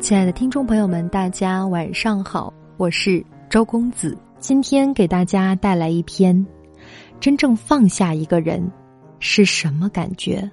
[0.00, 4.16] 亲爱的听众朋友们，大家晚上好，我是周公子。
[4.38, 6.44] 今天给大家带来一篇：
[7.20, 8.66] 真正放下一个人
[9.18, 10.50] 是什么感觉？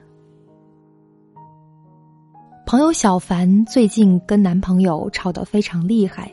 [2.66, 6.30] 朋友小凡最近跟男朋友吵得非常厉害，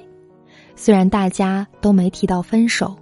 [0.74, 2.96] 虽然大家都没提到分手，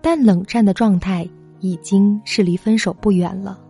[0.00, 1.28] 但冷战的状态
[1.60, 3.60] 已经是离分手不远了。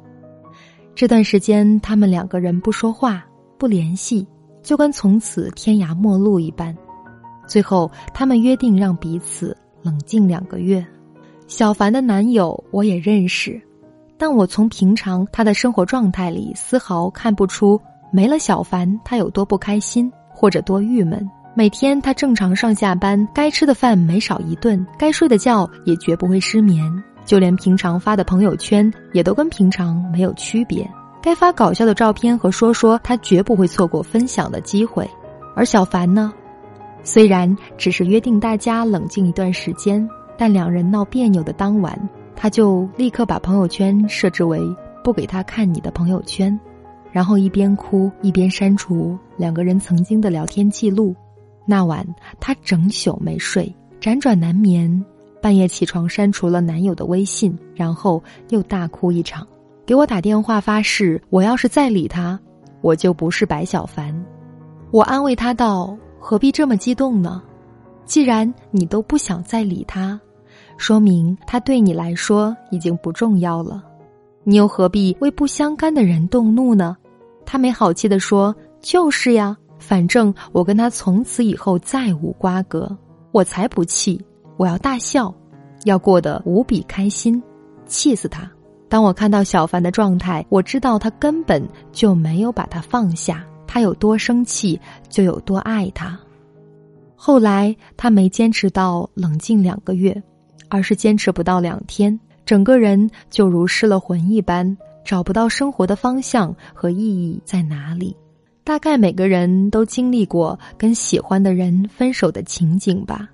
[0.94, 3.26] 这段时间，他们两个人不说话、
[3.58, 4.24] 不联系。
[4.62, 6.76] 就跟从此天涯陌路一般，
[7.46, 10.84] 最后他们约定让彼此冷静两个月。
[11.46, 13.60] 小凡的男友我也认识，
[14.16, 17.80] 但我从平常他的生活状态里丝毫看不出
[18.12, 21.28] 没了小凡他有多不开心或者多郁闷。
[21.52, 26.80] 每天他正常上下班，该吃的饭没少一顿，该睡的觉也绝不会失眠，
[27.24, 30.88] 就连平常发的朋友圈也都跟平常没有区别。
[31.22, 35.08] 该发搞笑的照片和说说，他绝不会错过分享的机会。
[35.54, 36.32] 而小凡呢，
[37.02, 40.08] 虽然只是约定大家冷静一段时间，
[40.38, 44.60] 但两人闹别扭的当晚，他就立刻把朋友圈设置为
[45.04, 46.58] 不给他看你的朋友圈，
[47.12, 51.14] 然后一边哭一边删除两个人曾经的聊天记录。
[51.66, 52.06] 那晚
[52.40, 55.04] 他整宿没睡，辗转难眠，
[55.42, 59.46] 半夜起床删除了男友的微信，然后又大哭一场。
[59.90, 62.38] 给我打电话发誓，我要是再理他，
[62.80, 64.14] 我就不是白小凡。
[64.92, 67.42] 我安慰他道：“何必这么激动呢？
[68.04, 70.16] 既然你都不想再理他，
[70.76, 73.82] 说明他对你来说已经不重要了。
[74.44, 76.96] 你又何必为不相干的人动怒呢？”
[77.44, 82.96] 他没好气的说：“就是呀，反正我跟他从此以后再无瓜葛，
[83.32, 84.24] 我才不气！
[84.56, 85.34] 我要大笑，
[85.82, 87.42] 要过得无比开心，
[87.86, 88.48] 气死他！”
[88.90, 93.46] 当我看到小凡的状态，我知道他根本就没有把他放下。
[93.64, 96.18] 他有多生气，就有多爱他。
[97.14, 100.20] 后来他没坚持到冷静两个月，
[100.68, 108.16] 而是坚持不到两天，整个人就如失了魂一般，找不到生活的方向和意义在哪里。
[108.64, 113.28] 大概每个人都经历过跟喜欢的人分手的情景吧，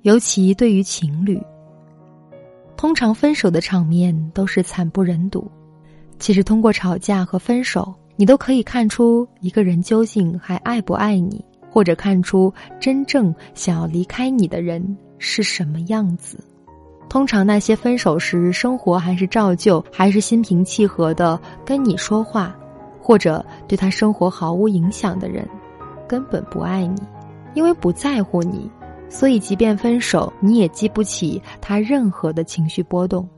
[0.00, 1.40] 尤其对于情侣。
[2.82, 5.48] 通常分手的场面都是惨不忍睹。
[6.18, 14.84] 其实通过吵架和分手，你都可以看出一个人究竟还爱不爱你，或者看出真正想要离开你的人
[15.18, 16.42] 是什么样子。
[17.08, 22.52] 通常那些分手时生活还是照旧，还是心平气和的跟你说话，
[23.00, 25.48] 或者对他生活毫无影响的人，
[26.08, 27.00] 根本不爱你，
[27.54, 28.68] 因为不在乎你。
[29.12, 33.28] 所以，即便分手，你也激不起他任何的情绪波动。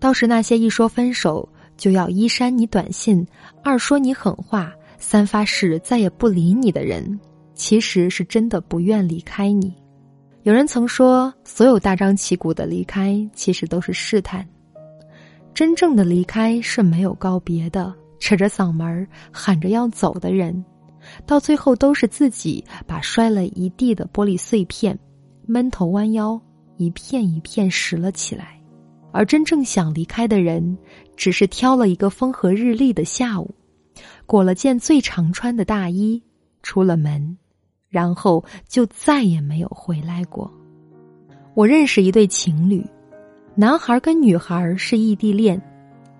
[0.00, 1.46] 倒是那些一说分手
[1.76, 3.24] 就要一删你短信，
[3.62, 7.20] 二说你狠话，三发誓再也不理你的人，
[7.54, 9.76] 其实是真的不愿离开你。
[10.44, 14.48] 有人曾说，所有大张旗鼓的离开，其实都是试探。
[15.52, 20.64] 真正的离开是没有告别的，扯着嗓门喊着要走的人，
[21.26, 24.98] 到最后都是自己把摔了一地的玻璃碎片。
[25.50, 26.38] 闷头弯腰，
[26.76, 28.60] 一片一片拾了起来，
[29.12, 30.76] 而真正想离开的人，
[31.16, 33.50] 只是挑了一个风和日丽的下午，
[34.26, 36.22] 裹了件最常穿的大衣，
[36.62, 37.38] 出了门，
[37.88, 40.52] 然后就再也没有回来过。
[41.54, 42.84] 我认识一对情侣，
[43.54, 45.58] 男孩跟女孩是异地恋，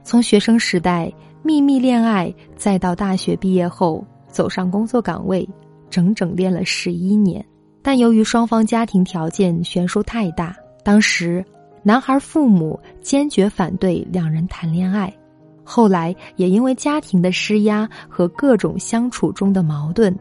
[0.03, 1.13] 从学生时代
[1.43, 5.47] 秘密恋爱，再到大学毕业后走上工作岗位，
[5.91, 7.45] 整整恋了十一年。
[7.83, 11.45] 但由于双方家庭条件悬殊太大，当时
[11.83, 15.13] 男孩父母坚决反对两人谈恋爱。
[15.63, 20.15] 后来也因为家庭的施压和各种相处中的矛盾，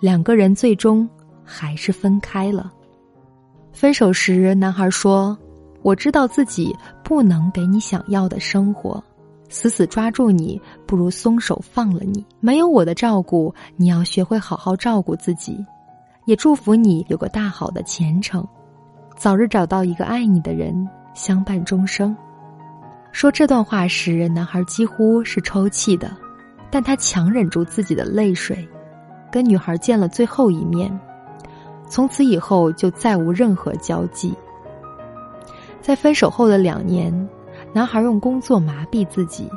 [0.00, 1.08] 两个人最终
[1.44, 2.72] 还是分开了。
[3.72, 5.36] 分手时，男孩说
[5.82, 6.74] ：“我知道自己
[7.04, 9.02] 不能给你想要的生活，
[9.50, 12.24] 死死抓住你不如松手放了你。
[12.40, 15.62] 没有我的照顾，你要学会好好照顾自己。”
[16.26, 18.44] 也祝福你有个大好的前程，
[19.16, 22.14] 早日找到一个爱你的人相伴终生。
[23.12, 26.10] 说这段话时，男孩几乎是抽泣的，
[26.68, 28.68] 但他强忍住自己的泪水，
[29.30, 30.90] 跟女孩见了最后一面，
[31.88, 34.34] 从此以后就再无任何交际。
[35.80, 37.28] 在分手后的两年，
[37.72, 39.48] 男孩用工作麻痹自己，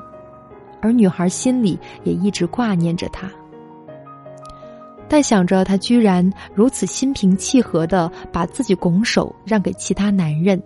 [0.81, 3.27] 而女孩心里也一直挂念着他。
[5.09, 10.61] 但想着他居然如此心平气和的把自己拱手让给其他男人，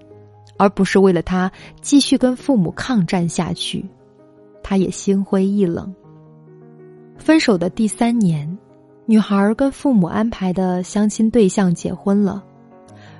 [0.57, 1.49] 而不是为了他
[1.81, 3.85] 继续跟父母抗战下去，
[4.61, 5.95] 他也心灰意冷。
[7.17, 8.57] 分手的第三年，
[9.05, 12.43] 女孩跟父母安排的相亲对象结婚了，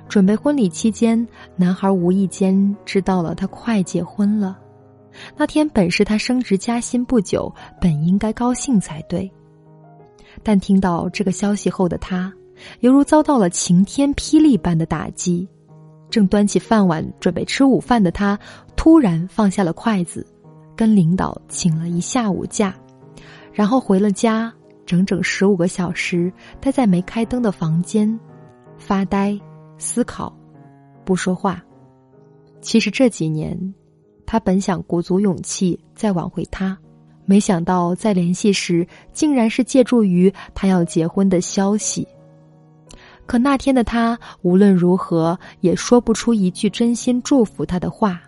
[0.08, 4.58] 准备婚礼期间，男孩无意间知道了她快结婚了。
[5.36, 7.50] 那天本是他升职加薪不久，
[7.80, 9.30] 本应该高兴才对。
[10.44, 12.32] 但听到这个消息后的他，
[12.80, 15.48] 犹如遭到了晴天霹雳般的打击。
[16.10, 18.38] 正端起饭碗准备吃午饭的他，
[18.76, 20.24] 突然放下了筷子，
[20.76, 22.72] 跟领导请了一下午假，
[23.52, 24.52] 然后回了家，
[24.86, 28.20] 整整十五个小时待在没开灯的房间，
[28.76, 29.36] 发呆、
[29.78, 30.32] 思考、
[31.04, 31.60] 不说话。
[32.60, 33.58] 其实这几年。
[34.26, 36.76] 他本想鼓足勇气再挽回她，
[37.24, 42.06] 没想到再联系时，竟然是借助于他要结婚的消息。
[43.26, 48.20] 可那天的他无论如何也说不出一句真心祝福他的话，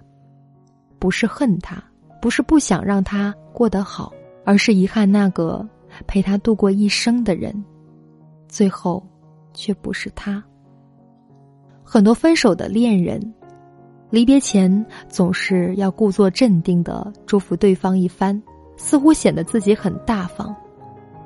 [0.98, 1.82] 不是恨他，
[2.20, 4.12] 不是不想让他过得好，
[4.44, 5.66] 而是遗憾那个
[6.06, 7.64] 陪他度过一生的人，
[8.48, 9.06] 最后
[9.52, 10.42] 却不是他。
[11.84, 13.20] 很多分手的恋人。
[14.08, 18.40] 离别前总是要故作镇定的祝福对方一番，
[18.76, 20.54] 似乎显得自己很大方，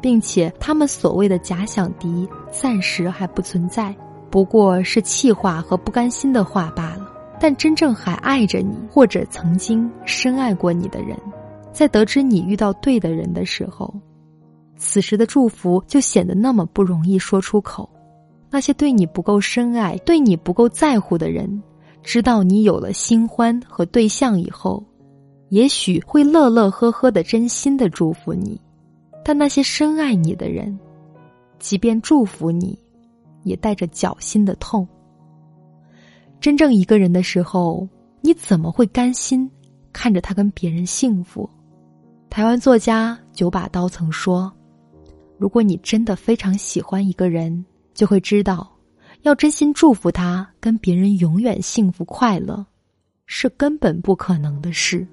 [0.00, 3.94] 并且他们所谓的假想敌暂时还不存在，
[4.31, 7.06] 不过是气话和不甘心的话罢了。
[7.38, 11.17] 但真正还爱着你或者曾经深爱过你的人，
[11.73, 13.93] 在得知你遇到对的人的时候，
[14.76, 17.88] 此时的祝福就显得那么不容易说出口。
[18.50, 21.62] 那些对你不够深爱、对你不够在乎的人。
[22.02, 24.82] 知道你有了新欢和对象以后，
[25.50, 28.61] 也许会乐乐呵呵的、真心的祝福你，
[29.25, 30.79] 但那些深爱你的人，
[31.58, 32.79] 即便祝福你，
[33.43, 34.87] 也带着绞心的痛。
[36.41, 37.87] 真正一个人的时候，
[38.20, 39.50] 你怎么会甘心
[39.93, 41.49] 看着他跟别人幸福？
[42.31, 44.50] 台湾作家九把刀曾说
[45.37, 48.70] ：“如果你真的非常喜欢一个人，就会知道。”
[49.23, 52.64] 要真心祝福他跟别人永远幸福快乐，
[53.26, 55.06] 是根本不可能的事。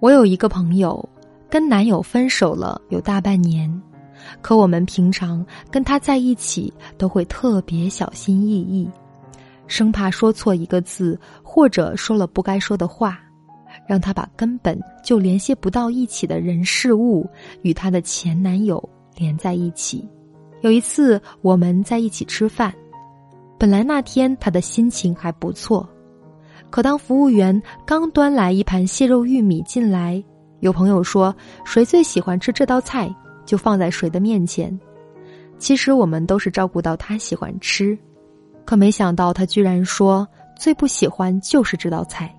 [0.00, 1.06] 我有一个朋友，
[1.50, 3.70] 跟男友分手了有大半年，
[4.40, 8.88] 可我们平常跟他在一起都会特别小心翼翼，
[9.66, 13.20] 生怕说错一个字或者说了不该说的话，
[13.86, 17.28] 让他把根本就联系不到一起的人事物
[17.60, 18.82] 与他的前男友
[19.16, 20.08] 连在一起。
[20.62, 22.72] 有一次我们在一起吃饭。
[23.58, 25.86] 本来那天他的心情还不错，
[26.70, 30.22] 可当服务员刚端来一盘蟹肉玉米进来，
[30.60, 31.34] 有朋友说
[31.64, 33.12] 谁最喜欢吃这道菜，
[33.44, 34.78] 就放在谁的面前。
[35.58, 37.98] 其实我们都是照顾到他喜欢吃，
[38.64, 40.26] 可没想到他居然说
[40.56, 42.34] 最不喜欢就是这道菜。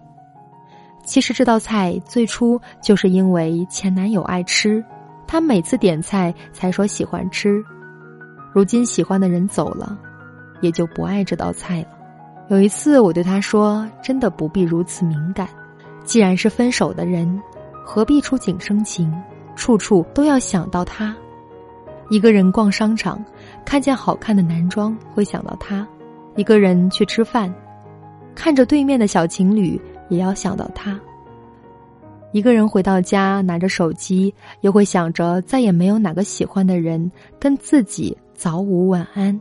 [1.04, 4.84] 其实这道菜最初就是因为前男友爱吃，
[5.27, 7.63] 他每次点菜才说喜欢吃，
[8.54, 9.98] 如今喜欢的人走了。
[10.62, 11.88] 也就不爱这道菜了。
[12.51, 15.48] 有一次，我对他说：“真的不必如此敏感，
[16.03, 17.42] 既然是分手的人，
[17.86, 19.09] 何必触景生情，
[19.56, 21.15] 处处都要想到他？
[22.09, 23.24] 一个人逛商场，
[23.63, 25.88] 看见好看的男装会想到他；
[26.36, 27.50] 一个人去吃饭，
[28.36, 31.00] 看着对面的小情侣也要想到他；
[32.33, 37.09] 一个人回到家拿着手机，又会想着再也没有哪个喜欢的人
[37.39, 39.39] 跟自己早午晚安。”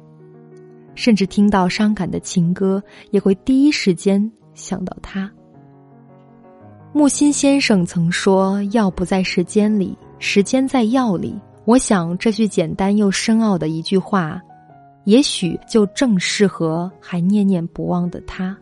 [0.94, 5.30] 甚至听到伤感的情歌，也会第一时间想到他。
[6.92, 14.40] 木心先生曾说：“药不在时间里，时间在药里。”我想这句简单又深奥的一句话，
[15.04, 18.56] 也许就正适合还念念不忘的他。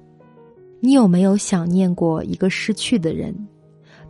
[0.80, 3.34] 你有没有想念过一个失去的人？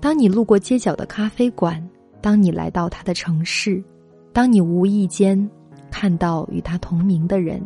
[0.01, 1.87] 当你路过街角的咖啡馆，
[2.21, 3.83] 当你来到他的城市，
[4.33, 5.49] 当你无意间
[5.91, 7.63] 看到与他同名的人。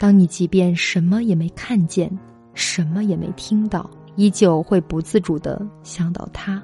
[0.00, 2.10] 当你即便什么也没看见，
[2.54, 6.60] 什么也没听到，依旧会不自主的想到他。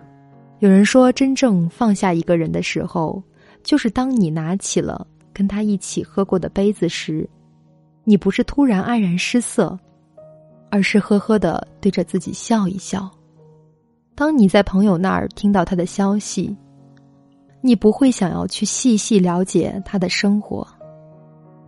[0.60, 3.22] 有人说，真正放下一个人的时候，
[3.62, 7.28] 就是当你拿起了跟他一起喝过的杯子时，
[8.04, 9.78] 你不是突然黯然失色，
[10.70, 13.06] 而是呵呵的对着自己笑一笑。
[14.14, 16.56] 当你在朋友那儿听到他的消息，
[17.60, 20.66] 你不会想要去细细了解他的生活。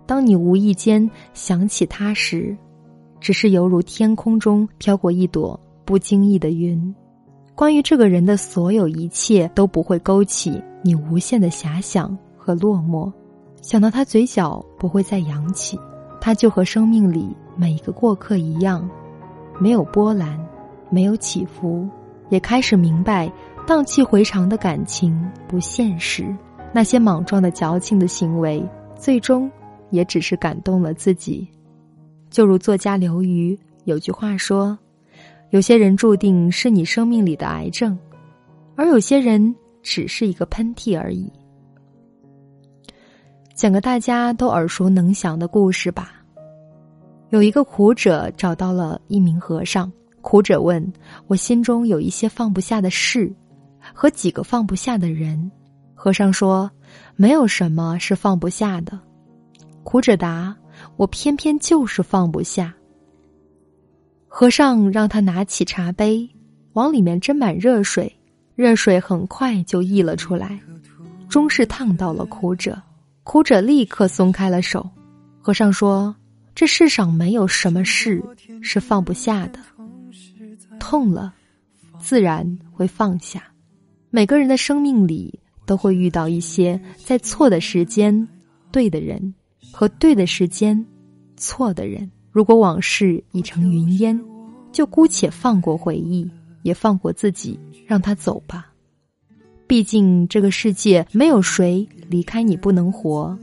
[0.08, 2.56] 当你无意间想起他时，
[3.20, 6.94] 只是犹如天空中飘过一朵不经意的云。
[7.54, 13.12] 关于这个人的所有一切都不会勾起你无限的遐想和落寞。
[13.60, 15.78] 想到他嘴角不会再扬起，
[16.22, 18.88] 他就和生命里每一个过客一样，
[19.58, 20.40] 没有波澜，
[20.88, 21.86] 没有起伏。
[22.30, 23.30] 也开始明白，
[23.66, 26.34] 荡气回肠的感情不现实，
[26.72, 28.66] 那些莽撞的矫情的行为。
[28.96, 29.50] 最终
[29.90, 31.48] 也只是感动了自己。
[32.30, 34.78] 就如作家刘瑜有句话说
[35.50, 37.98] ：“有些人注定是你生命里的癌症，
[38.76, 41.32] 而有些人只是一个喷嚏而已。”
[43.56, 46.22] 讲个大家都耳熟能详的故事吧。
[47.30, 49.90] 有一个苦者找到了一名和尚，
[50.20, 50.92] 苦者问
[51.26, 53.32] ：“我心中有一些放不下的事，
[53.92, 55.50] 和几个放不下的人。”
[55.94, 56.70] 和尚说
[57.16, 58.98] ：“没有什么是放不下的。”
[59.88, 60.54] 苦者答
[60.98, 62.74] ：“我偏偏就是放不下。”
[64.28, 66.28] 和尚让他拿起茶杯，
[66.74, 68.14] 往里面斟满热水，
[68.54, 70.60] 热水很快就溢了出来，
[71.26, 72.78] 终是烫到了苦者。
[73.22, 74.86] 苦者立刻松开了手。
[75.40, 76.14] 和尚说
[76.54, 78.22] ：“这世上没有什么事
[78.60, 79.58] 是放不下的，
[80.78, 81.32] 痛了，
[81.98, 83.42] 自然会放下。
[84.10, 88.28] 每个人的生命里都会遇到一些在错的时间
[88.70, 89.32] 对的人，
[89.72, 90.84] 和对的时间
[91.36, 92.10] 错的人。
[92.30, 94.20] 如果往事已成云烟，
[94.70, 96.30] 就姑且放过回忆，
[96.62, 98.72] 也放过自己，让他走吧。”
[99.66, 103.36] 毕竟这个世界没有谁离开你不能活，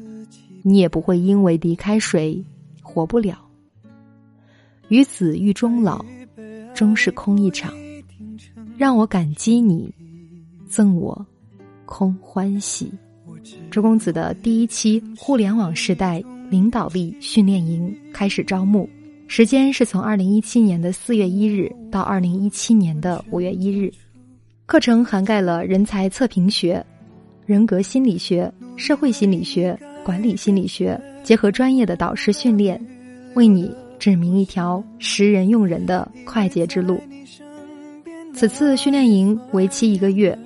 [0.63, 2.43] 你也不会因为离开谁
[2.81, 3.37] 活不了。
[4.87, 6.03] 与子欲终老，
[6.73, 7.73] 终是空一场。
[8.77, 9.93] 让我感激你，
[10.67, 11.25] 赠我
[11.85, 12.91] 空欢喜。
[13.71, 18.89] 周公子的第一期互联网时代领导力训练营开始招募，
[19.27, 23.91] 时间是从二零一七年的四月一日到二零一七年的五月一日。
[24.65, 26.83] 课程涵盖了人才测评学、
[27.45, 32.83] 人格心理学、社会心理学、管理心理学，结合专业的导师训练，
[33.35, 36.99] 为你指明一条识人用人的快捷之路。
[38.33, 40.37] 此次训练营为期一个月，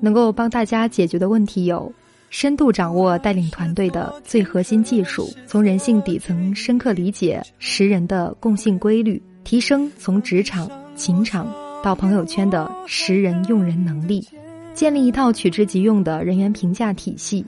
[0.00, 1.92] 能够帮大家解决的问题有：
[2.36, 11.46] 深度掌握带领团队的最核心技术，从人性底层深刻理解识人的共性规律，提升从职场、情场。
[11.80, 14.26] 到朋友圈的识人用人能力，
[14.74, 17.46] 建立一套取之即用的人员评价体系，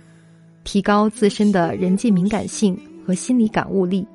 [0.62, 4.06] 提高自身的人际敏感性和心理感悟力。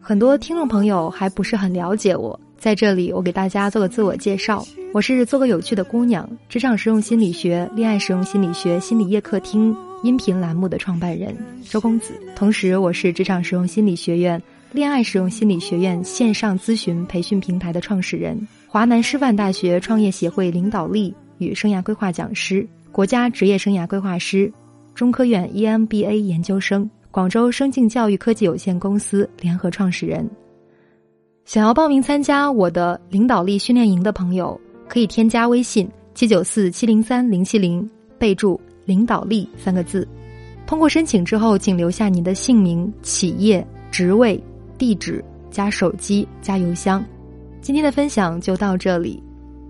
[0.00, 14.40] 很多听众朋友还不是很了解我，在这里我给大家做个自我介绍：我是做个有趣的姑娘，职场实用心理学、恋爱实用心理学心理夜客厅音频栏目的创办人周公子，同时我是职场实用心理学院、
[14.70, 18.38] 恋爱实用心理学院线上咨询培训平台的创始人。
[18.68, 24.52] 华南师范大学创业协会领导力与生涯规划讲师，国家职业生涯规划师，
[24.94, 30.28] 中科院 EMBA 研究生，广州生境教育科技有限公司联合创始人。
[31.44, 40.08] 想要报名参加我的领导力训练营的朋友，可以添加微信七九四七零三零七零，备注“领导力”三个字。
[40.66, 44.42] 通过申请之后，请留下您的姓名、企业、职位、
[44.76, 47.04] 地址加手机加邮箱。
[47.60, 49.22] 今天的分享就到这里，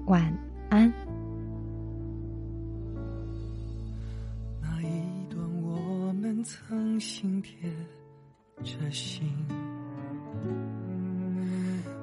[0.06, 0.32] 晚
[0.68, 0.92] 安。
[4.60, 4.86] 那一
[5.28, 7.70] 段我们曾心贴
[8.62, 9.22] 着心，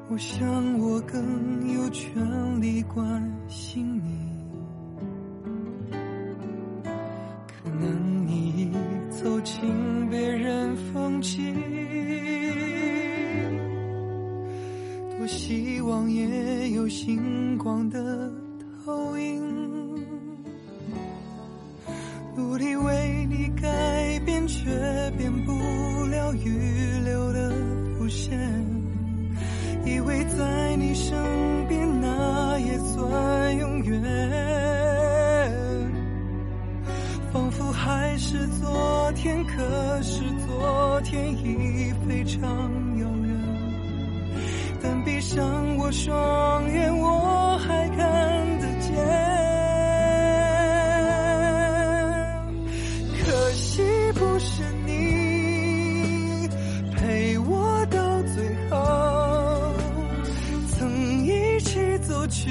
[0.10, 4.25] 我想我更有权利关心你，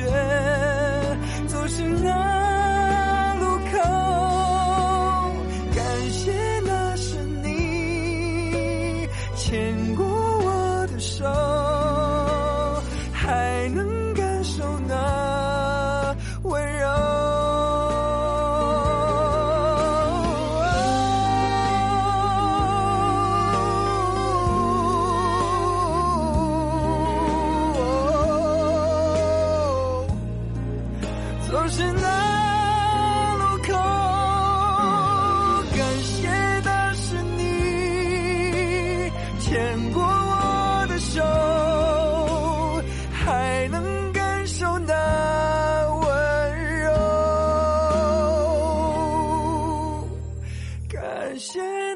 [0.04, 0.33] 走，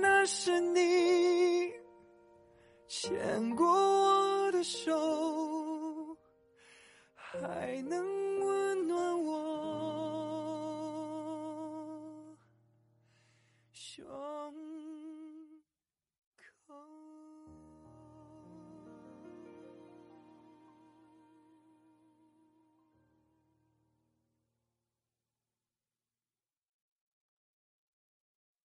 [0.01, 1.73] 那是你
[2.87, 4.93] 牵过我的手
[7.15, 8.58] 还能问